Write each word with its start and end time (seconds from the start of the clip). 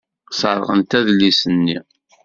Sserɣent 0.31 0.97
adlis-nni. 0.99 1.77